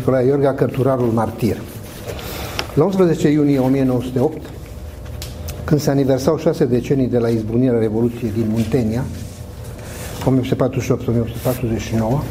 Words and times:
Nicolae 0.00 0.26
Iorga, 0.26 0.54
cărturarul 0.54 1.06
martir. 1.06 1.56
La 2.74 2.84
11 2.84 3.28
iunie 3.28 3.58
1908, 3.58 4.40
când 5.64 5.80
se 5.80 5.90
aniversau 5.90 6.38
șase 6.38 6.64
decenii 6.64 7.06
de 7.06 7.18
la 7.18 7.28
izbunirea 7.28 7.78
Revoluției 7.78 8.30
din 8.30 8.46
Muntenia, 8.50 9.04
1848-1849, 10.24 12.22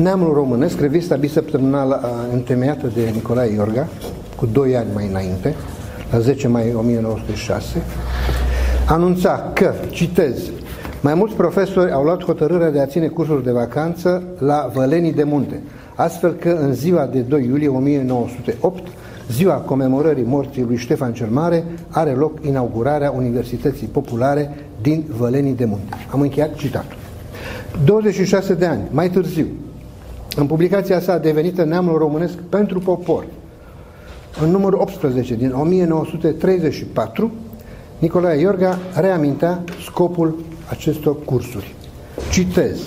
Neamul 0.00 0.32
Românesc, 0.32 0.80
revista 0.80 1.16
bisăptămânală 1.16 2.10
întemeiată 2.32 2.90
de 2.94 3.10
Nicolae 3.14 3.52
Iorga, 3.54 3.88
cu 4.36 4.46
doi 4.46 4.76
ani 4.76 4.88
mai 4.94 5.06
înainte, 5.06 5.54
la 6.10 6.18
10 6.18 6.48
mai 6.48 6.74
1906, 6.74 7.82
anunța 8.86 9.50
că, 9.54 9.74
citez, 9.90 10.38
mai 11.00 11.14
mulți 11.14 11.34
profesori 11.34 11.92
au 11.92 12.02
luat 12.02 12.24
hotărârea 12.24 12.70
de 12.70 12.80
a 12.80 12.86
ține 12.86 13.06
cursuri 13.06 13.44
de 13.44 13.50
vacanță 13.50 14.22
la 14.38 14.70
Vălenii 14.72 15.12
de 15.12 15.24
Munte, 15.24 15.62
astfel 15.94 16.32
că 16.32 16.48
în 16.48 16.72
ziua 16.72 17.06
de 17.06 17.20
2 17.20 17.44
iulie 17.44 17.68
1908, 17.68 18.88
ziua 19.32 19.54
comemorării 19.54 20.24
morții 20.24 20.62
lui 20.62 20.76
Ștefan 20.76 21.12
cel 21.12 21.28
Mare, 21.30 21.64
are 21.88 22.10
loc 22.10 22.38
inaugurarea 22.46 23.10
Universității 23.10 23.86
Populare 23.86 24.54
din 24.82 25.04
Vălenii 25.16 25.54
de 25.54 25.64
Munte. 25.64 25.96
Am 26.10 26.20
încheiat 26.20 26.54
citatul. 26.54 26.98
26 27.84 28.54
de 28.54 28.66
ani 28.66 28.82
mai 28.90 29.10
târziu, 29.10 29.46
în 30.36 30.46
publicația 30.46 31.00
sa 31.00 31.18
devenită 31.18 31.64
Neamul 31.64 31.98
Românesc 31.98 32.34
pentru 32.34 32.78
Popor, 32.78 33.24
în 34.42 34.50
numărul 34.50 34.80
18 34.80 35.34
din 35.34 35.52
1934, 35.52 37.30
Nicolae 37.98 38.40
Iorga 38.40 38.78
reamintea 38.94 39.62
scopul 39.84 40.38
acestor 40.68 41.24
cursuri. 41.24 41.74
Citez. 42.30 42.78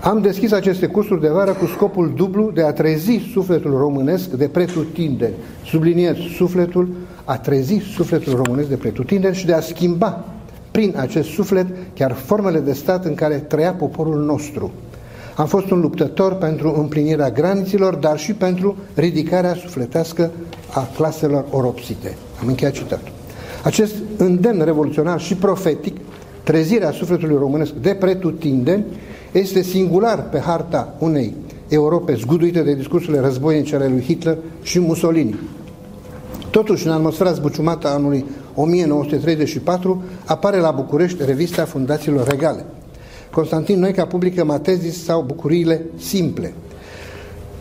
Am 0.00 0.20
deschis 0.20 0.52
aceste 0.52 0.86
cursuri 0.86 1.20
de 1.20 1.28
vară 1.28 1.52
cu 1.52 1.66
scopul 1.66 2.12
dublu 2.16 2.50
de 2.54 2.62
a 2.62 2.72
trezi 2.72 3.30
sufletul 3.32 3.76
românesc 3.76 4.30
de 4.30 4.48
pretutindeni. 4.48 5.34
Subliniez 5.64 6.16
sufletul, 6.36 6.88
a 7.24 7.38
trezi 7.38 7.78
sufletul 7.94 8.42
românesc 8.44 8.68
de 8.68 8.76
pretutindeni 8.76 9.34
și 9.34 9.46
de 9.46 9.52
a 9.52 9.60
schimba 9.60 10.24
prin 10.70 10.94
acest 10.96 11.28
suflet 11.28 11.66
chiar 11.94 12.12
formele 12.12 12.58
de 12.58 12.72
stat 12.72 13.04
în 13.04 13.14
care 13.14 13.34
trăia 13.34 13.72
poporul 13.72 14.24
nostru. 14.24 14.72
Am 15.36 15.46
fost 15.46 15.70
un 15.70 15.80
luptător 15.80 16.34
pentru 16.34 16.74
împlinirea 16.78 17.30
graniților, 17.30 17.94
dar 17.94 18.18
și 18.18 18.32
pentru 18.32 18.76
ridicarea 18.94 19.54
sufletească 19.54 20.30
a 20.74 20.88
claselor 20.96 21.44
oropsite. 21.50 22.16
Am 22.40 22.48
încheiat 22.48 22.72
citatul. 22.72 23.12
Acest 23.64 23.94
îndemn 24.16 24.64
revoluționar 24.64 25.20
și 25.20 25.34
profetic, 25.34 25.96
trezirea 26.44 26.90
sufletului 26.90 27.36
românesc 27.36 27.72
de 27.72 27.94
pretutindeni, 27.94 28.84
este 29.32 29.62
singular 29.62 30.28
pe 30.28 30.38
harta 30.38 30.94
unei 30.98 31.34
Europe 31.68 32.14
zguduite 32.14 32.62
de 32.62 32.74
discursurile 32.74 33.20
războinice 33.20 33.74
ale 33.74 33.88
lui 33.88 34.02
Hitler 34.02 34.38
și 34.62 34.80
Mussolini. 34.80 35.38
Totuși, 36.50 36.86
în 36.86 36.92
atmosfera 36.92 37.32
zbuciumată 37.32 37.88
a 37.88 37.92
anului 37.92 38.24
1934, 38.54 40.02
apare 40.24 40.58
la 40.58 40.70
București 40.70 41.24
revista 41.24 41.64
Fundațiilor 41.64 42.28
Regale. 42.28 42.64
Constantin 43.30 43.78
Noica 43.78 44.06
publică 44.06 44.44
Matezis 44.44 45.04
sau 45.04 45.22
Bucuriile 45.22 45.82
Simple. 45.98 46.54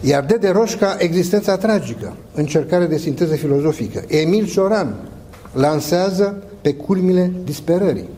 Iar 0.02 0.24
Dede 0.26 0.50
Roșca, 0.50 0.96
Existența 1.00 1.58
tragică, 1.58 2.14
încercare 2.34 2.86
de 2.86 2.98
sinteză 2.98 3.36
filozofică. 3.36 4.04
Emil 4.08 4.46
Cioran 4.46 4.96
lansează 5.54 6.44
pe 6.62 6.74
culmile 6.74 7.32
disperării. 7.44 8.10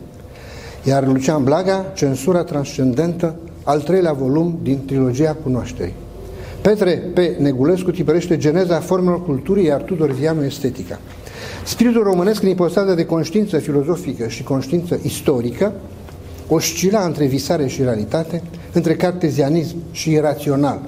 Iar 0.86 1.06
Lucian 1.06 1.44
Blaga, 1.44 1.84
Censura 1.94 2.42
transcendentă, 2.42 3.34
al 3.62 3.80
treilea 3.80 4.12
volum 4.12 4.58
din 4.62 4.84
trilogia 4.84 5.36
Cunoașterii. 5.42 5.94
Petre 6.60 6.90
P. 7.14 7.18
Negulescu 7.38 7.90
tipărește 7.90 8.36
geneza 8.36 8.80
formelor 8.80 9.24
culturii, 9.24 9.64
iar 9.64 9.80
Tudor 9.80 10.10
Vianu 10.10 10.44
estetica. 10.44 10.98
Spiritul 11.64 12.02
românesc 12.02 12.42
în 12.42 12.48
ipostază 12.48 12.94
de 12.94 13.04
conștiință 13.04 13.58
filozofică 13.58 14.28
și 14.28 14.42
conștiință 14.42 14.98
istorică 15.02 15.72
oscila 16.48 17.04
între 17.04 17.26
visare 17.26 17.66
și 17.66 17.82
realitate, 17.82 18.42
între 18.72 18.94
cartezianism 18.94 19.76
și 19.90 20.10
irațional. 20.10 20.80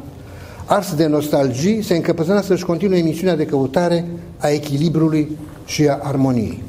Ars 0.65 0.95
de 0.95 1.07
nostalgii, 1.07 1.83
se 1.83 1.95
încăpățâna 1.95 2.41
să-și 2.41 2.65
continue 2.65 3.01
misiunea 3.01 3.37
de 3.37 3.47
căutare 3.47 4.05
a 4.37 4.49
echilibrului 4.49 5.37
și 5.65 5.89
a 5.89 5.99
armoniei. 6.03 6.68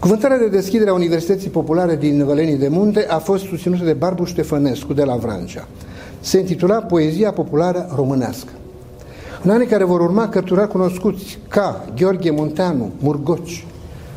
Cuvântarea 0.00 0.38
de 0.38 0.48
deschidere 0.48 0.90
a 0.90 0.94
Universității 0.94 1.50
Populare 1.50 1.96
din 1.96 2.24
Vălenii 2.24 2.56
de 2.56 2.68
Munte 2.68 3.06
a 3.08 3.18
fost 3.18 3.44
susținută 3.44 3.84
de 3.84 3.92
Barbu 3.92 4.24
Ștefănescu 4.24 4.92
de 4.92 5.04
la 5.04 5.16
Vrancea. 5.16 5.68
Se 6.20 6.38
intitula 6.38 6.74
Poezia 6.74 7.32
Populară 7.32 7.90
Românească. 7.94 8.52
În 9.42 9.50
anii 9.50 9.66
care 9.66 9.84
vor 9.84 10.00
urma, 10.00 10.28
cărturari 10.28 10.68
cunoscuți 10.68 11.38
ca 11.48 11.84
Gheorghe 11.96 12.30
Munteanu, 12.30 12.90
Murgoci, 12.98 13.66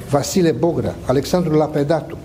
Vasile 0.10 0.52
Bogra, 0.52 0.96
Alexandru 1.06 1.56
Lapedatu, 1.56 2.18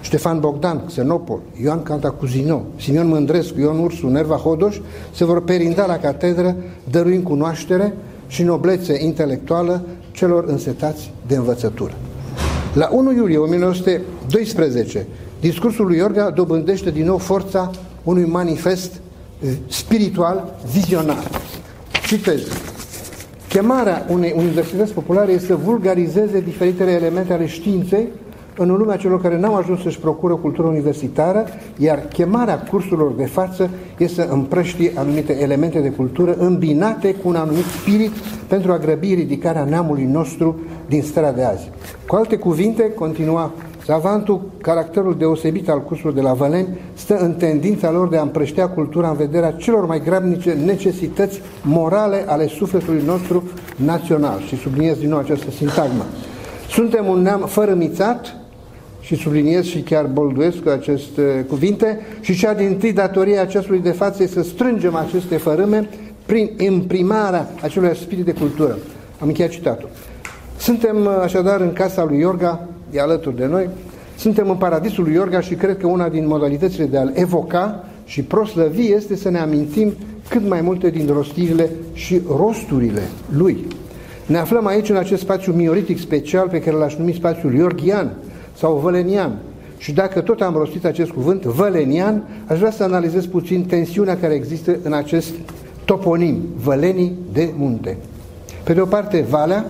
Ștefan 0.00 0.40
Bogdan, 0.40 0.82
Xenopol, 0.86 1.40
Ioan 1.62 1.82
Cantacuzino, 1.82 2.62
Simion 2.80 3.08
Mândrescu, 3.08 3.60
Ion 3.60 3.78
Ursu, 3.78 4.08
Nerva 4.08 4.36
Hodoș 4.36 4.80
se 5.14 5.24
vor 5.24 5.44
perinda 5.44 5.86
la 5.86 5.98
catedră, 5.98 6.56
dăruind 6.90 7.24
cunoaștere 7.24 7.94
și 8.26 8.42
noblețe 8.42 9.04
intelectuală 9.04 9.82
celor 10.10 10.44
însetați 10.44 11.12
de 11.26 11.36
învățătură. 11.36 11.92
La 12.76 12.88
1 12.92 13.12
iulie 13.12 13.38
1912, 13.38 15.06
discursul 15.40 15.86
lui 15.86 15.96
Iorga 15.96 16.30
dobândește 16.30 16.90
din 16.90 17.04
nou 17.04 17.18
forța 17.18 17.70
unui 18.02 18.24
manifest 18.24 19.00
spiritual 19.68 20.58
vizionar. 20.72 21.30
Citez. 22.06 22.40
Chemarea 23.48 24.06
unei 24.10 24.34
universități 24.36 24.92
populare 24.92 25.32
este 25.32 25.46
să 25.46 25.54
vulgarizeze 25.54 26.40
diferitele 26.40 26.90
elemente 26.90 27.32
ale 27.32 27.46
științei 27.46 28.08
în 28.56 28.76
lumea 28.76 28.96
celor 28.96 29.20
care 29.20 29.38
n-au 29.38 29.54
ajuns 29.54 29.82
să-și 29.82 29.98
procură 29.98 30.34
cultură 30.34 30.66
universitară, 30.66 31.44
iar 31.76 31.98
chemarea 31.98 32.58
cursurilor 32.58 33.12
de 33.12 33.26
față 33.26 33.70
este 33.98 34.22
să 34.22 34.28
împrăștie 34.30 34.92
anumite 34.94 35.40
elemente 35.40 35.80
de 35.80 35.90
cultură 35.90 36.34
îmbinate 36.38 37.14
cu 37.14 37.28
un 37.28 37.36
anumit 37.36 37.64
spirit 37.80 38.12
pentru 38.48 38.72
a 38.72 38.78
grăbi 38.78 39.14
ridicarea 39.14 39.64
neamului 39.64 40.04
nostru 40.04 40.60
din 40.88 41.02
starea 41.02 41.32
de 41.32 41.42
azi. 41.42 41.70
Cu 42.06 42.16
alte 42.16 42.36
cuvinte, 42.36 42.92
continua 42.94 43.52
Savantul, 43.84 44.50
caracterul 44.60 45.16
deosebit 45.18 45.68
al 45.68 45.82
cursurilor 45.82 46.14
de 46.14 46.20
la 46.20 46.32
Văleni 46.32 46.68
stă 46.94 47.16
în 47.16 47.32
tendința 47.34 47.90
lor 47.90 48.08
de 48.08 48.16
a 48.16 48.22
împrăștea 48.22 48.68
cultura 48.68 49.08
în 49.08 49.16
vederea 49.16 49.50
celor 49.52 49.86
mai 49.86 50.00
grabnice 50.00 50.52
necesități 50.52 51.40
morale 51.62 52.24
ale 52.26 52.48
sufletului 52.48 53.02
nostru 53.06 53.42
național. 53.76 54.40
Și 54.46 54.56
subliniez 54.56 54.98
din 54.98 55.08
nou 55.08 55.18
această 55.18 55.50
sintagmă. 55.50 56.04
Suntem 56.70 57.06
un 57.06 57.22
neam 57.22 57.40
fărămițat, 57.40 58.36
și 59.00 59.14
subliniez 59.14 59.64
și 59.64 59.80
chiar 59.80 60.04
bolduiesc 60.04 60.66
aceste 60.66 61.44
cuvinte, 61.48 62.00
și 62.20 62.38
cea 62.38 62.54
din 62.54 62.76
tâi 62.78 62.92
datoria 62.92 63.42
acestui 63.42 63.78
de 63.78 63.92
față 63.92 64.22
este 64.22 64.42
să 64.42 64.48
strângem 64.48 64.94
aceste 64.94 65.36
fărâme 65.36 65.88
prin 66.26 66.50
imprimarea 66.58 67.48
acelui 67.62 67.96
spirit 67.96 68.24
de 68.24 68.32
cultură. 68.32 68.78
Am 69.20 69.28
încheiat 69.28 69.50
citatul. 69.50 69.88
Suntem 70.66 71.08
așadar 71.22 71.60
în 71.60 71.72
casa 71.72 72.04
lui 72.04 72.18
Iorga, 72.18 72.68
e 72.90 73.00
alături 73.00 73.36
de 73.36 73.46
noi, 73.46 73.68
suntem 74.16 74.50
în 74.50 74.56
paradisul 74.56 75.04
lui 75.04 75.12
Iorga 75.12 75.40
și 75.40 75.54
cred 75.54 75.78
că 75.78 75.86
una 75.86 76.08
din 76.08 76.26
modalitățile 76.26 76.84
de 76.84 76.98
a-l 76.98 77.12
evoca 77.14 77.84
și 78.04 78.22
proslăvi 78.22 78.92
este 78.92 79.16
să 79.16 79.30
ne 79.30 79.38
amintim 79.38 79.94
cât 80.28 80.48
mai 80.48 80.60
multe 80.60 80.90
din 80.90 81.10
rostirile 81.12 81.70
și 81.92 82.20
rosturile 82.36 83.02
lui. 83.36 83.66
Ne 84.26 84.38
aflăm 84.38 84.66
aici 84.66 84.88
în 84.88 84.96
acest 84.96 85.22
spațiu 85.22 85.52
mioritic 85.52 85.98
special 85.98 86.48
pe 86.48 86.60
care 86.60 86.76
l-aș 86.76 86.96
numi 86.96 87.12
spațiul 87.12 87.54
iorghian 87.54 88.12
sau 88.56 88.76
vălenian. 88.76 89.38
Și 89.78 89.92
dacă 89.92 90.20
tot 90.20 90.40
am 90.40 90.54
rostit 90.54 90.84
acest 90.84 91.10
cuvânt, 91.10 91.42
vălenian, 91.42 92.22
aș 92.46 92.58
vrea 92.58 92.70
să 92.70 92.82
analizez 92.82 93.26
puțin 93.26 93.64
tensiunea 93.64 94.18
care 94.18 94.34
există 94.34 94.76
în 94.82 94.92
acest 94.92 95.34
toponim, 95.84 96.42
vălenii 96.62 97.12
de 97.32 97.52
munte. 97.56 97.96
Pe 98.64 98.72
de 98.72 98.80
o 98.80 98.84
parte, 98.84 99.24
valea, 99.30 99.66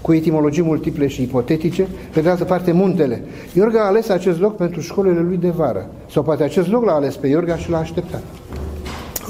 cu 0.00 0.12
etimologii 0.12 0.62
multiple 0.62 1.06
și 1.06 1.22
ipotetice, 1.22 1.88
pe 2.12 2.20
de 2.20 2.28
altă 2.28 2.44
parte 2.44 2.72
muntele. 2.72 3.22
Iorga 3.52 3.80
a 3.80 3.86
ales 3.86 4.08
acest 4.08 4.40
loc 4.40 4.56
pentru 4.56 4.80
școlile 4.80 5.20
lui 5.20 5.36
de 5.36 5.48
vară. 5.48 5.90
Sau 6.10 6.22
poate 6.22 6.42
acest 6.42 6.68
loc 6.68 6.84
l-a 6.84 6.92
ales 6.92 7.16
pe 7.16 7.26
Iorga 7.26 7.56
și 7.56 7.70
l-a 7.70 7.78
așteptat. 7.78 8.22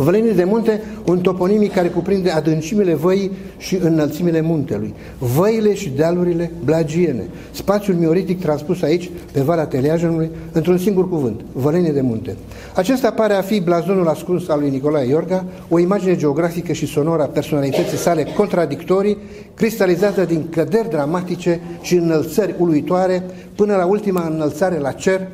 Vălenii 0.02 0.34
de 0.34 0.44
munte, 0.44 0.82
un 1.04 1.20
toponimic 1.20 1.72
care 1.72 1.88
cuprinde 1.88 2.30
adâncimile 2.30 2.94
văii 2.94 3.30
și 3.56 3.78
înălțimile 3.82 4.40
muntelui, 4.40 4.94
văile 5.18 5.74
și 5.74 5.88
dealurile 5.88 6.50
blagiene, 6.64 7.28
spațiul 7.50 7.96
mioritic 7.96 8.40
transpus 8.40 8.82
aici, 8.82 9.10
pe 9.32 9.40
Valea 9.40 9.66
Teleajenului, 9.66 10.30
într-un 10.52 10.78
singur 10.78 11.08
cuvânt, 11.08 11.40
Vălenii 11.52 11.92
de 11.92 12.00
munte. 12.00 12.36
Acesta 12.74 13.10
pare 13.10 13.34
a 13.34 13.40
fi 13.40 13.60
blazonul 13.60 14.08
ascuns 14.08 14.48
al 14.48 14.60
lui 14.60 14.70
Nicolae 14.70 15.08
Iorga, 15.08 15.44
o 15.68 15.78
imagine 15.78 16.16
geografică 16.16 16.72
și 16.72 16.86
sonoră 16.86 17.22
a 17.22 17.26
personalității 17.26 17.98
sale 17.98 18.26
contradictorii, 18.36 19.18
cristalizată 19.54 20.24
din 20.24 20.46
căderi 20.50 20.90
dramatice 20.90 21.60
și 21.80 21.94
înălțări 21.94 22.54
uluitoare, 22.58 23.22
până 23.54 23.76
la 23.76 23.86
ultima 23.86 24.30
înălțare 24.34 24.78
la 24.78 24.92
cer, 24.92 25.28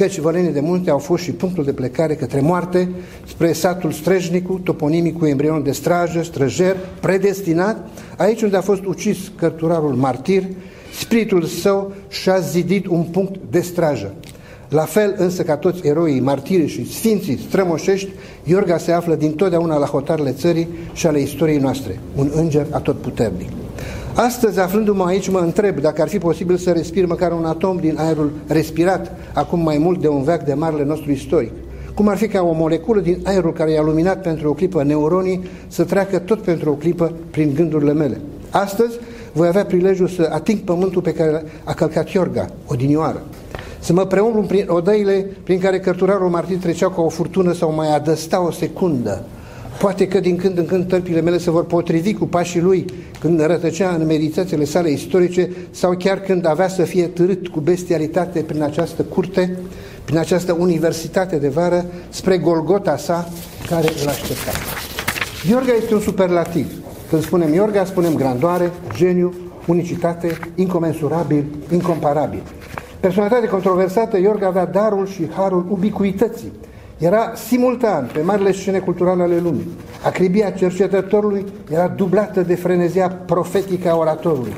căci 0.00 0.18
Vălenii 0.18 0.52
de 0.52 0.60
Munte 0.60 0.90
au 0.90 0.98
fost 0.98 1.22
și 1.22 1.32
punctul 1.32 1.64
de 1.64 1.72
plecare 1.72 2.14
către 2.14 2.40
moarte, 2.40 2.88
spre 3.26 3.52
satul 3.52 3.92
Strejnicu, 3.92 4.60
toponimic 4.64 5.18
cu 5.18 5.26
embrionul 5.26 5.62
de 5.62 5.72
strajă, 5.72 6.22
străjer, 6.22 6.76
predestinat, 7.00 7.88
aici 8.16 8.42
unde 8.42 8.56
a 8.56 8.60
fost 8.60 8.84
ucis 8.84 9.32
cărturarul 9.36 9.94
martir, 9.94 10.42
spiritul 11.00 11.44
său 11.44 11.92
și-a 12.08 12.38
zidit 12.38 12.86
un 12.86 13.02
punct 13.02 13.34
de 13.50 13.60
strajă. 13.60 14.14
La 14.68 14.84
fel 14.84 15.14
însă 15.18 15.42
ca 15.42 15.56
toți 15.56 15.86
eroii, 15.86 16.20
martirii 16.20 16.68
și 16.68 16.92
sfinții 16.92 17.38
strămoșești, 17.48 18.10
Iorga 18.44 18.78
se 18.78 18.92
află 18.92 19.14
din 19.14 19.32
totdeauna 19.32 19.78
la 19.78 19.86
hotarele 19.86 20.32
țării 20.32 20.68
și 20.92 21.06
ale 21.06 21.20
istoriei 21.20 21.58
noastre, 21.58 22.00
un 22.16 22.30
înger 22.34 22.66
atotputernic. 22.70 23.59
Astăzi, 24.26 24.60
aflându-mă 24.60 25.04
aici, 25.04 25.28
mă 25.28 25.38
întreb 25.38 25.80
dacă 25.80 26.02
ar 26.02 26.08
fi 26.08 26.18
posibil 26.18 26.56
să 26.56 26.70
respir 26.70 27.06
măcar 27.06 27.32
un 27.32 27.44
atom 27.44 27.76
din 27.76 27.94
aerul 27.98 28.30
respirat, 28.46 29.12
acum 29.32 29.60
mai 29.60 29.78
mult 29.78 30.00
de 30.00 30.08
un 30.08 30.22
veac 30.22 30.44
de 30.44 30.54
marele 30.54 30.84
nostru 30.84 31.10
istoric. 31.10 31.52
Cum 31.94 32.08
ar 32.08 32.16
fi 32.16 32.28
ca 32.28 32.42
o 32.42 32.52
moleculă 32.52 33.00
din 33.00 33.20
aerul 33.24 33.52
care 33.52 33.70
i-a 33.70 33.82
luminat 33.82 34.22
pentru 34.22 34.48
o 34.48 34.52
clipă 34.52 34.82
neuronii 34.82 35.44
să 35.68 35.84
treacă 35.84 36.18
tot 36.18 36.42
pentru 36.42 36.70
o 36.70 36.74
clipă 36.74 37.12
prin 37.30 37.52
gândurile 37.54 37.92
mele. 37.92 38.20
Astăzi 38.50 38.98
voi 39.32 39.48
avea 39.48 39.64
prilejul 39.64 40.08
să 40.08 40.28
ating 40.32 40.58
pământul 40.58 41.02
pe 41.02 41.12
care 41.12 41.44
a 41.64 41.74
călcat 41.74 42.10
Iorga, 42.10 42.50
odinioară. 42.66 43.22
Să 43.78 43.92
mă 43.92 44.04
preumblu 44.04 44.42
prin 44.42 44.66
odăile 44.68 45.26
prin 45.42 45.58
care 45.58 45.80
cărturarul 45.80 46.28
martir 46.28 46.58
trecea 46.58 46.88
cu 46.88 47.00
o 47.00 47.08
furtună 47.08 47.52
sau 47.52 47.74
mai 47.74 47.94
adăsta 47.94 48.46
o 48.46 48.50
secundă, 48.50 49.24
Poate 49.80 50.08
că 50.08 50.20
din 50.20 50.36
când 50.36 50.58
în 50.58 50.66
când 50.66 50.88
tărpile 50.88 51.20
mele 51.20 51.38
se 51.38 51.50
vor 51.50 51.64
potrivi 51.64 52.14
cu 52.14 52.26
pașii 52.26 52.60
lui 52.60 52.84
când 53.20 53.40
rătăcea 53.40 53.94
în 53.94 54.06
meditațiile 54.06 54.64
sale 54.64 54.90
istorice 54.90 55.50
sau 55.70 55.96
chiar 55.96 56.20
când 56.20 56.46
avea 56.46 56.68
să 56.68 56.82
fie 56.82 57.06
târât 57.06 57.48
cu 57.48 57.60
bestialitate 57.60 58.40
prin 58.40 58.62
această 58.62 59.02
curte, 59.02 59.58
prin 60.04 60.18
această 60.18 60.52
universitate 60.58 61.36
de 61.36 61.48
vară, 61.48 61.84
spre 62.08 62.38
Golgota 62.38 62.96
sa 62.96 63.28
care 63.68 63.88
îl 64.02 64.08
aștepta. 64.08 64.50
Iorga 65.50 65.72
este 65.72 65.94
un 65.94 66.00
superlativ. 66.00 66.66
Când 67.10 67.22
spunem 67.22 67.54
Iorga, 67.54 67.84
spunem 67.84 68.14
grandoare, 68.14 68.72
geniu, 68.94 69.34
unicitate, 69.66 70.38
incomensurabil, 70.54 71.44
incomparabil. 71.72 72.42
Personalitate 73.00 73.46
controversată, 73.46 74.18
Iorga 74.18 74.46
avea 74.46 74.66
darul 74.66 75.06
și 75.06 75.28
harul 75.36 75.66
ubicuității, 75.68 76.52
era 77.00 77.32
simultan 77.34 78.10
pe 78.12 78.20
marile 78.20 78.52
scene 78.52 78.78
culturale 78.78 79.22
ale 79.22 79.38
lumii. 79.42 79.68
Acribia 80.04 80.50
cercetătorului 80.50 81.44
era 81.70 81.88
dublată 81.88 82.40
de 82.40 82.54
frenezia 82.54 83.08
profetică 83.08 83.90
a 83.90 83.96
oratorului. 83.96 84.52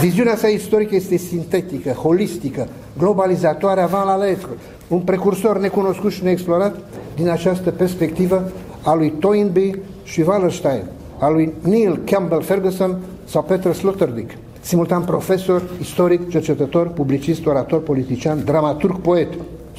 Viziunea 0.00 0.36
sa 0.36 0.46
istorică 0.46 0.94
este 0.94 1.16
sintetică, 1.16 1.90
holistică, 1.90 2.68
globalizatoare 2.98 3.80
avant 3.80 4.04
la 4.04 4.16
lettre, 4.16 4.48
un 4.88 5.00
precursor 5.00 5.58
necunoscut 5.58 6.12
și 6.12 6.24
neexplorat 6.24 6.76
din 7.16 7.28
această 7.28 7.70
perspectivă 7.70 8.50
a 8.82 8.94
lui 8.94 9.10
Toynbee 9.10 9.78
și 10.02 10.24
Wallerstein, 10.26 10.82
a 11.18 11.28
lui 11.28 11.52
Neil 11.60 12.00
Campbell 12.04 12.42
Ferguson 12.42 12.98
sau 13.24 13.42
Peter 13.42 13.74
Sloterdijk, 13.74 14.30
simultan 14.60 15.02
profesor, 15.02 15.62
istoric, 15.80 16.28
cercetător, 16.28 16.88
publicist, 16.88 17.46
orator, 17.46 17.82
politician, 17.82 18.44
dramaturg, 18.44 19.00
poet, 19.00 19.28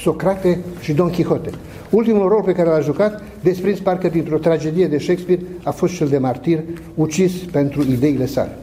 Socrate 0.01 0.59
și 0.79 0.93
Don 0.93 1.09
Quixote. 1.09 1.49
Ultimul 1.91 2.27
rol 2.27 2.41
pe 2.41 2.51
care 2.51 2.69
l-a 2.69 2.79
jucat, 2.79 3.23
desprins 3.43 3.79
parcă 3.79 4.07
dintr-o 4.07 4.37
tragedie 4.37 4.87
de 4.87 4.97
Shakespeare, 4.97 5.41
a 5.63 5.71
fost 5.71 5.93
cel 5.93 6.07
de 6.07 6.17
martir, 6.17 6.59
ucis 6.95 7.31
pentru 7.51 7.81
ideile 7.81 8.25
sale. 8.25 8.57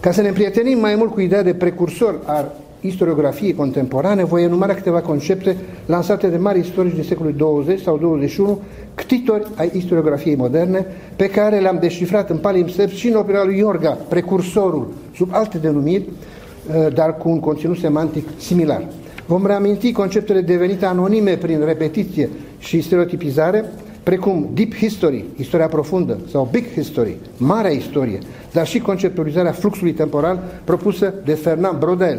Ca 0.00 0.10
să 0.10 0.22
ne 0.22 0.28
împrietenim 0.28 0.78
mai 0.78 0.94
mult 0.94 1.12
cu 1.12 1.20
ideea 1.20 1.42
de 1.42 1.54
precursor 1.54 2.20
al 2.24 2.54
istoriografiei 2.80 3.54
contemporane, 3.54 4.24
voi 4.24 4.42
enumera 4.42 4.74
câteva 4.74 5.00
concepte 5.00 5.56
lansate 5.86 6.26
de 6.26 6.36
mari 6.36 6.58
istorici 6.58 6.94
din 6.94 7.02
secolul 7.02 7.34
20 7.36 7.80
sau 7.80 7.96
21, 7.98 8.60
ctitori 8.94 9.46
ai 9.54 9.70
istoriografiei 9.74 10.36
moderne, 10.36 10.86
pe 11.16 11.26
care 11.26 11.58
le-am 11.58 11.78
descifrat 11.80 12.30
în 12.30 12.36
palimpsept 12.36 12.94
și 12.94 13.08
în 13.08 13.16
opera 13.16 13.44
lui 13.44 13.58
Iorga, 13.58 13.98
precursorul, 14.08 14.88
sub 15.14 15.28
alte 15.32 15.58
denumiri, 15.58 16.04
eh, 16.04 16.94
dar 16.94 17.16
cu 17.16 17.28
un 17.28 17.40
conținut 17.40 17.78
semantic 17.78 18.28
similar. 18.38 18.82
Vom 19.26 19.46
reaminti 19.46 19.92
conceptele 19.92 20.40
devenite 20.40 20.84
anonime 20.84 21.36
prin 21.36 21.64
repetiție 21.64 22.28
și 22.58 22.80
stereotipizare, 22.80 23.64
precum 24.02 24.50
deep 24.54 24.74
history, 24.74 25.24
istoria 25.36 25.68
profundă, 25.68 26.18
sau 26.30 26.48
big 26.50 26.64
history, 26.74 27.16
marea 27.36 27.70
istorie, 27.70 28.18
dar 28.52 28.66
și 28.66 28.78
conceptualizarea 28.78 29.52
fluxului 29.52 29.92
temporal 29.92 30.42
propusă 30.64 31.14
de 31.24 31.32
Fernand 31.32 31.78
Brodel, 31.78 32.18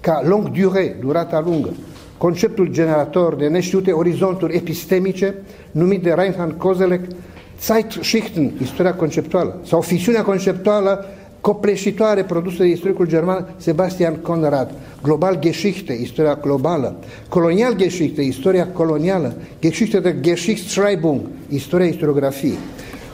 ca 0.00 0.22
long 0.24 0.48
durée, 0.50 0.96
durata 1.00 1.42
lungă, 1.44 1.70
conceptul 2.18 2.66
generator 2.66 3.34
de 3.34 3.46
neștiute 3.46 3.92
orizonturi 3.92 4.56
epistemice, 4.56 5.34
numit 5.70 6.02
de 6.02 6.12
Reinhard 6.12 6.58
Koselleck 6.58 7.04
Zeitschichten, 7.60 8.52
istoria 8.62 8.94
conceptuală, 8.94 9.60
sau 9.64 9.80
ficțiunea 9.80 10.22
conceptuală 10.22 11.06
copleșitoare 11.40 12.24
produsă 12.24 12.62
de 12.62 12.68
istoricul 12.68 13.06
german 13.06 13.54
Sebastian 13.56 14.14
Conrad, 14.14 14.70
Global 15.02 15.38
Geschichte, 15.38 15.92
istoria 15.92 16.34
globală, 16.42 16.96
Colonial 17.28 17.76
Geschichte, 17.76 18.22
istoria 18.22 18.66
colonială, 18.66 19.34
Geschichte 19.60 20.00
de 20.00 20.16
Geschichtsschreibung, 20.20 21.20
istoria 21.48 21.86
istoriografiei. 21.86 22.58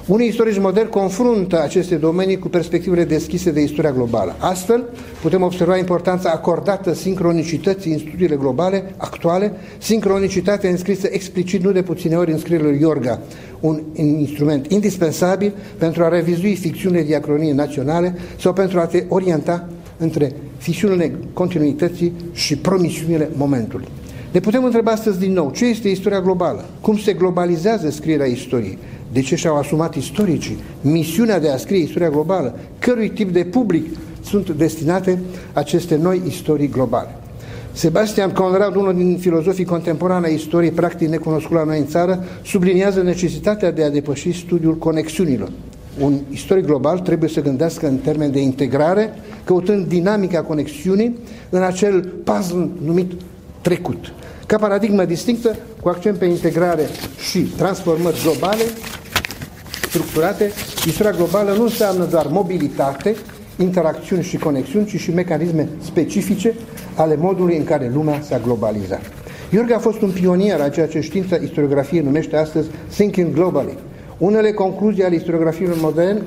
Unii 0.07 0.29
istorici 0.29 0.59
moderni 0.59 0.91
confruntă 0.91 1.63
aceste 1.63 1.95
domenii 1.95 2.39
cu 2.39 2.49
perspectivele 2.49 3.05
deschise 3.05 3.51
de 3.51 3.63
istoria 3.63 3.93
globală. 3.93 4.35
Astfel, 4.39 4.85
putem 5.23 5.43
observa 5.43 5.77
importanța 5.77 6.31
acordată 6.31 6.95
sincronicității 6.95 7.93
în 7.93 7.99
studiile 7.99 8.37
globale 8.37 8.95
actuale, 8.97 9.53
sincronicitatea 9.79 10.71
înscrisă 10.71 11.09
explicit 11.11 11.63
nu 11.63 11.73
de 11.73 11.83
puține 11.83 12.17
ori 12.17 12.33
în 12.33 12.39
scrierile 12.39 12.69
lui 12.69 12.81
Iorga, 12.81 13.21
un 13.61 13.83
instrument 13.95 14.71
indispensabil 14.71 15.53
pentru 15.79 16.05
a 16.05 16.09
revizui 16.09 16.55
ficțiunile 16.55 17.03
diacroniei 17.03 17.53
naționale 17.53 18.15
sau 18.41 18.53
pentru 18.53 18.79
a 18.79 18.87
te 18.87 19.05
orienta 19.09 19.69
între 19.97 20.33
ficțiunile 20.57 21.15
continuității 21.33 22.13
și 22.33 22.57
promisiunile 22.57 23.29
momentului. 23.37 23.89
Ne 24.35 24.41
putem 24.41 24.65
întreba 24.65 24.91
astăzi 24.91 25.19
din 25.19 25.33
nou, 25.33 25.51
ce 25.51 25.65
este 25.67 25.89
istoria 25.89 26.21
globală? 26.21 26.65
Cum 26.81 26.99
se 26.99 27.13
globalizează 27.13 27.91
scrierea 27.91 28.27
istoriei? 28.27 28.79
De 29.13 29.21
ce 29.21 29.37
și-au 29.37 29.57
asumat 29.57 29.95
istoricii 29.95 30.57
misiunea 30.81 31.41
de 31.41 31.49
a 31.51 31.57
scrie 31.57 31.83
istoria 31.83 32.11
globală? 32.11 32.59
Cărui 32.79 33.11
tip 33.11 33.33
de 33.33 33.45
public 33.45 33.97
sunt 34.25 34.51
destinate 34.51 35.23
aceste 35.53 35.97
noi 35.97 36.23
istorii 36.27 36.69
globale? 36.69 37.09
Sebastian 37.73 38.31
Conrad, 38.31 38.75
unul 38.75 38.95
din 38.95 39.19
filozofii 39.21 39.65
contemporane 39.65 40.27
a 40.27 40.31
istoriei 40.31 40.73
practic 40.73 41.09
necunoscut 41.09 41.57
la 41.57 41.65
noi 41.65 41.79
în 41.79 41.87
țară, 41.87 42.25
subliniază 42.45 43.03
necesitatea 43.03 43.71
de 43.71 43.85
a 43.85 43.91
depăși 43.91 44.33
studiul 44.33 44.77
conexiunilor. 44.77 45.51
Un 46.01 46.19
istoric 46.31 46.65
global 46.65 46.99
trebuie 46.99 47.29
să 47.29 47.43
gândească 47.43 47.89
în 47.89 47.97
termen 47.97 48.31
de 48.31 48.41
integrare, 48.41 49.11
căutând 49.45 49.87
dinamica 49.87 50.43
conexiunii 50.43 51.19
în 51.51 51.63
acel 51.63 52.13
puzzle 52.25 52.69
numit 52.85 53.13
trecut. 53.61 54.13
Ca 54.47 54.57
paradigmă 54.57 55.05
distinctă, 55.05 55.57
cu 55.83 55.89
accent 55.89 56.19
pe 56.19 56.25
integrare 56.25 56.87
și 57.31 57.41
transformări 57.41 58.23
globale, 58.23 58.63
structurate, 59.89 60.51
istoria 60.87 61.13
globală 61.13 61.53
nu 61.53 61.63
înseamnă 61.63 62.05
doar 62.05 62.27
mobilitate, 62.27 63.17
interacțiuni 63.59 64.23
și 64.23 64.37
conexiuni, 64.37 64.87
ci 64.87 64.97
și 64.97 65.11
mecanisme 65.11 65.69
specifice 65.85 66.55
ale 66.95 67.17
modului 67.17 67.57
în 67.57 67.65
care 67.65 67.91
lumea 67.95 68.21
s-a 68.21 68.39
globalizat. 68.39 69.01
Iorga 69.51 69.75
a 69.75 69.79
fost 69.79 70.01
un 70.03 70.11
pionier 70.11 70.61
a 70.61 70.69
ceea 70.69 70.87
ce 70.87 71.01
știința 71.01 71.37
istoriografiei 71.37 72.03
numește 72.03 72.37
astăzi 72.37 72.69
Thinking 72.89 73.35
Globally. 73.35 73.79
Unele 74.19 74.53
concluzii 74.53 75.05
ale 75.05 75.15
istoriografiei 75.15 75.69
moderne 75.81 76.23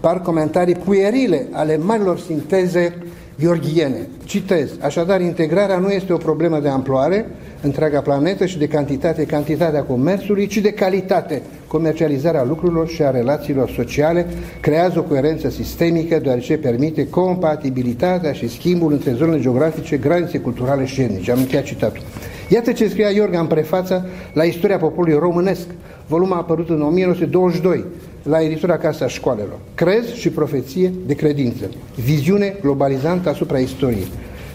par 0.00 0.20
comentarii 0.20 0.74
puierile 0.74 1.46
ale 1.52 1.76
marilor 1.76 2.18
sinteze 2.18 2.94
Gheorghiene. 3.40 4.08
Citez, 4.24 4.70
așadar, 4.80 5.20
integrarea 5.20 5.78
nu 5.78 5.88
este 5.88 6.12
o 6.12 6.16
problemă 6.16 6.60
de 6.60 6.68
amploare, 6.68 7.26
întreaga 7.62 8.00
planetă 8.00 8.46
și 8.46 8.58
de 8.58 8.68
cantitate, 8.68 9.24
cantitatea 9.24 9.82
comerțului, 9.82 10.46
ci 10.46 10.58
de 10.58 10.72
calitate. 10.72 11.42
Comercializarea 11.66 12.44
lucrurilor 12.44 12.88
și 12.88 13.02
a 13.02 13.10
relațiilor 13.10 13.70
sociale 13.70 14.26
creează 14.60 14.98
o 14.98 15.02
coerență 15.02 15.50
sistemică, 15.50 16.18
deoarece 16.18 16.56
permite 16.56 17.08
compatibilitatea 17.08 18.32
și 18.32 18.48
schimbul 18.48 18.92
între 18.92 19.12
zonele 19.12 19.40
geografice, 19.40 19.96
granițe 19.96 20.38
culturale 20.38 20.84
și 20.84 21.00
etnice. 21.00 21.32
Am 21.32 21.38
încheiat 21.38 21.64
citatul. 21.64 22.02
Iată 22.48 22.72
ce 22.72 22.88
scria 22.88 23.10
Iorga 23.10 23.40
în 23.40 23.46
prefață 23.46 24.06
la 24.32 24.44
istoria 24.44 24.78
poporului 24.78 25.18
românesc. 25.18 25.66
Volumul 26.06 26.34
a 26.34 26.38
apărut 26.38 26.68
în 26.68 26.82
1922 26.82 27.84
la 28.22 28.42
editura 28.42 28.78
Casa 28.78 29.06
Școalelor. 29.06 29.58
Crez 29.74 30.12
și 30.12 30.30
profeție 30.30 30.92
de 31.06 31.14
credință. 31.14 31.70
Viziune 32.04 32.56
globalizantă 32.60 33.28
asupra 33.28 33.58
istoriei. 33.58 34.06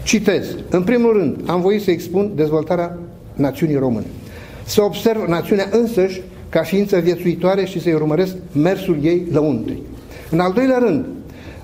Citez. 0.02 0.56
În 0.70 0.82
primul 0.82 1.12
rând, 1.12 1.40
am 1.46 1.60
voit 1.60 1.82
să 1.82 1.90
expun 1.90 2.32
dezvoltarea 2.34 2.98
națiunii 3.34 3.76
române. 3.76 4.06
Să 4.64 4.82
observ 4.82 5.24
națiunea 5.28 5.68
însăși 5.70 6.22
ca 6.48 6.62
ființă 6.62 6.98
viețuitoare 6.98 7.64
și 7.64 7.80
să-i 7.80 7.92
urmăresc 7.92 8.34
mersul 8.52 8.98
ei 9.02 9.26
lăuntri. 9.32 9.78
În 10.30 10.40
al 10.40 10.52
doilea 10.52 10.78
rând, 10.78 11.04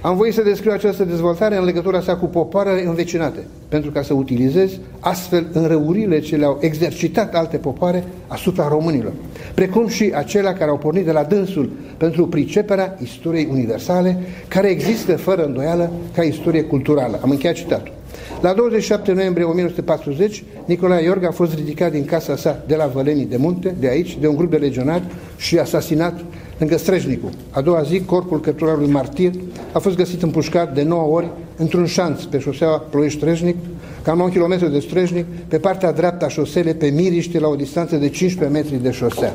Am 0.00 0.16
voit 0.16 0.34
să 0.34 0.42
descriu 0.42 0.72
această 0.72 1.04
dezvoltare 1.04 1.56
în 1.56 1.64
legătura 1.64 2.00
sa 2.00 2.16
cu 2.16 2.26
popoarele 2.26 2.86
învecinate, 2.86 3.38
pentru 3.68 3.90
ca 3.90 4.02
să 4.02 4.14
utilizez 4.14 4.70
astfel 5.00 5.46
înrăurile 5.52 6.20
ce 6.20 6.36
le-au 6.36 6.58
exercitat 6.60 7.34
alte 7.34 7.56
popoare 7.56 8.04
asupra 8.26 8.68
românilor, 8.68 9.12
precum 9.54 9.88
și 9.88 10.12
acelea 10.14 10.52
care 10.52 10.70
au 10.70 10.78
pornit 10.78 11.04
de 11.04 11.12
la 11.12 11.22
dânsul 11.22 11.70
pentru 11.96 12.26
priceperea 12.26 12.96
istoriei 13.02 13.48
universale, 13.50 14.18
care 14.48 14.68
există 14.68 15.16
fără 15.16 15.44
îndoială 15.44 15.92
ca 16.14 16.22
istorie 16.22 16.62
culturală. 16.62 17.18
Am 17.22 17.30
încheiat 17.30 17.54
citatul. 17.54 17.92
La 18.40 18.52
27 18.52 19.12
noiembrie 19.12 19.44
1940, 19.44 20.44
Nicolae 20.64 21.04
Iorga 21.04 21.28
a 21.28 21.32
fost 21.32 21.54
ridicat 21.54 21.92
din 21.92 22.04
casa 22.04 22.36
sa 22.36 22.62
de 22.66 22.74
la 22.74 22.86
Vălenii 22.86 23.24
de 23.24 23.36
Munte, 23.36 23.74
de 23.80 23.88
aici, 23.88 24.18
de 24.20 24.26
un 24.26 24.36
grup 24.36 24.50
de 24.50 24.56
legionari 24.56 25.02
și 25.36 25.58
asasinat 25.58 26.20
lângă 26.58 26.76
Strejnicu. 26.76 27.30
A 27.50 27.60
doua 27.60 27.82
zi, 27.82 28.02
corpul 28.04 28.40
căpturarului 28.40 28.90
martir 28.90 29.32
a 29.72 29.78
fost 29.78 29.96
găsit 29.96 30.22
împușcat 30.22 30.74
de 30.74 30.82
9 30.82 31.02
ori 31.02 31.30
într-un 31.56 31.86
șanț 31.86 32.22
pe 32.22 32.38
șoseaua 32.38 32.78
Ploiești-Strejnic, 32.78 33.56
cam 34.02 34.18
la 34.18 34.24
un 34.24 34.30
kilometru 34.30 34.68
de 34.68 34.78
Strejnic, 34.78 35.24
pe 35.48 35.58
partea 35.58 35.92
dreaptă 35.92 36.24
a 36.24 36.28
șosele, 36.28 36.74
pe 36.74 36.86
Miriște, 36.86 37.38
la 37.38 37.48
o 37.48 37.54
distanță 37.54 37.96
de 37.96 38.08
15 38.08 38.58
metri 38.58 38.82
de 38.82 38.90
șosea. 38.90 39.34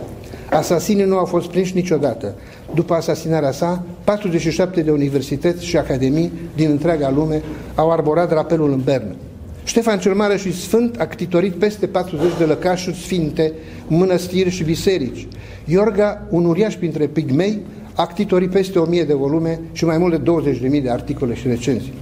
Asasinii 0.50 1.04
nu 1.04 1.18
au 1.18 1.26
fost 1.26 1.50
prinși 1.50 1.76
niciodată. 1.76 2.36
După 2.74 2.94
asasinarea 2.94 3.52
sa, 3.52 3.84
47 4.04 4.82
de 4.82 4.92
universități 4.92 5.66
și 5.66 5.78
academii 5.78 6.32
din 6.56 6.70
întreaga 6.70 7.12
lume 7.12 7.42
au 7.76 7.92
arborat 7.92 8.30
drapelul 8.30 8.72
în 8.72 8.82
Bern. 8.84 9.16
Ștefan 9.64 10.00
cel 10.00 10.14
Mare 10.14 10.38
și 10.38 10.62
Sfânt 10.62 11.00
a 11.00 11.06
ctitorit 11.06 11.54
peste 11.54 11.88
40 11.88 12.38
de 12.38 12.44
lăcașuri 12.44 12.96
sfinte, 12.96 13.54
mănăstiri 13.88 14.50
și 14.50 14.64
biserici. 14.64 15.28
Iorga, 15.66 16.28
un 16.30 16.46
uriaș 16.46 16.76
printre 16.76 17.08
pigmei, 17.08 17.60
a 17.96 18.06
ctitorit 18.06 18.50
peste 18.50 18.80
1000 18.80 19.04
de 19.04 19.14
volume 19.14 19.60
și 19.72 19.86
mai 19.86 19.98
mult 19.98 20.24
de 20.24 20.52
20.000 20.78 20.84
de 20.84 20.90
articole 20.90 21.34
și 21.34 21.48
recenzii. 21.48 21.94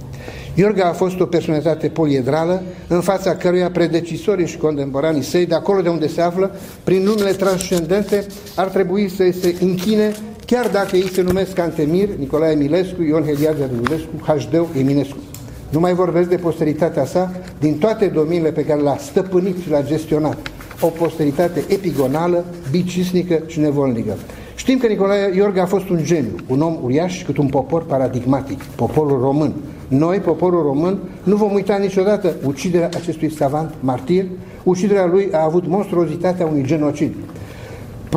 Iorga 0.54 0.84
a 0.84 0.92
fost 0.92 1.20
o 1.20 1.26
personalitate 1.26 1.88
poliedrală, 1.88 2.62
în 2.88 3.00
fața 3.00 3.36
căruia 3.36 3.70
predecisorii 3.70 4.46
și 4.46 4.56
contemporanii 4.56 5.22
săi, 5.22 5.46
de 5.46 5.54
acolo 5.54 5.80
de 5.80 5.88
unde 5.88 6.08
se 6.08 6.20
află, 6.20 6.54
prin 6.84 7.02
numele 7.02 7.32
transcendente, 7.32 8.26
ar 8.56 8.68
trebui 8.68 9.08
să 9.08 9.24
se 9.40 9.54
închine, 9.60 10.12
chiar 10.46 10.68
dacă 10.68 10.96
ei 10.96 11.10
se 11.12 11.22
numesc 11.22 11.58
Antemir, 11.58 12.08
Nicolae 12.18 12.54
Milescu, 12.54 13.02
Ion 13.02 13.22
Heliade 13.24 13.70
Râdulescu, 13.70 14.10
Hajdeu 14.22 14.68
Eminescu. 14.78 15.16
Nu 15.72 15.80
mai 15.80 15.94
vorbesc 15.94 16.28
de 16.28 16.36
posteritatea 16.36 17.04
sa 17.04 17.32
din 17.60 17.78
toate 17.78 18.06
domeniile 18.06 18.50
pe 18.50 18.64
care 18.64 18.80
le-a 18.80 18.96
stăpânit 18.96 19.62
și 19.62 19.68
le-a 19.68 19.82
gestionat. 19.82 20.36
O 20.80 20.86
posteritate 20.86 21.64
epigonală, 21.68 22.44
bicisnică 22.70 23.42
și 23.46 23.60
nevolnică. 23.60 24.12
Știm 24.54 24.78
că 24.78 24.86
Nicolae 24.86 25.36
Iorga 25.36 25.62
a 25.62 25.66
fost 25.66 25.88
un 25.88 25.98
geniu, 26.02 26.34
un 26.48 26.60
om 26.60 26.78
uriaș 26.82 27.24
cât 27.24 27.36
un 27.36 27.46
popor 27.46 27.84
paradigmatic, 27.84 28.62
poporul 28.62 29.20
român. 29.20 29.52
Noi, 29.88 30.18
poporul 30.18 30.62
român, 30.62 30.98
nu 31.22 31.36
vom 31.36 31.52
uita 31.54 31.76
niciodată 31.76 32.34
uciderea 32.44 32.88
acestui 32.94 33.30
savant 33.30 33.74
martir. 33.80 34.24
Uciderea 34.62 35.06
lui 35.06 35.28
a 35.32 35.44
avut 35.44 35.66
monstruozitatea 35.66 36.46
unui 36.46 36.64
genocid. 36.64 37.14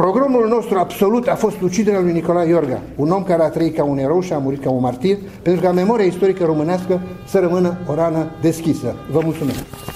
Programul 0.02 0.48
nostru 0.48 0.78
absolut 0.78 1.28
a 1.28 1.36
fost 1.36 1.62
uciderea 1.62 2.00
lui 2.00 2.12
Nicolae 2.12 2.48
Iorga, 2.50 2.82
un 2.96 3.12
om 3.12 3.24
care 3.24 3.44
a 3.44 3.50
trăit 3.50 3.76
ca 3.76 3.84
un 3.84 3.98
erou 3.98 4.22
și 4.22 4.34
a 4.34 4.38
murit 4.38 4.64
ca 4.64 4.70
un 4.70 4.82
martir, 4.82 5.18
pentru 5.42 5.62
ca 5.62 5.72
memoria 5.72 6.06
istorică 6.06 6.46
românească 6.46 7.02
să 7.28 7.40
rămână 7.40 7.78
o 7.88 7.94
rană 7.94 8.28
deschisă. 8.42 8.96
Vă 9.12 9.20
mulțumesc! 9.24 9.86